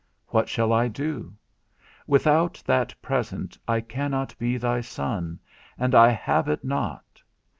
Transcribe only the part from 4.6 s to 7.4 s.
son, and I have it not.